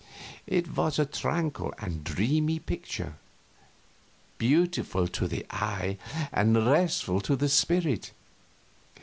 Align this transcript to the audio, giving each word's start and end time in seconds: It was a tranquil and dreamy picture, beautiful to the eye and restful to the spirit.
It 0.47 0.67
was 0.75 0.97
a 0.97 1.05
tranquil 1.05 1.75
and 1.77 2.03
dreamy 2.03 2.57
picture, 2.57 3.17
beautiful 4.39 5.07
to 5.09 5.27
the 5.27 5.45
eye 5.51 5.99
and 6.31 6.65
restful 6.65 7.21
to 7.21 7.35
the 7.35 7.47
spirit. 7.49 8.11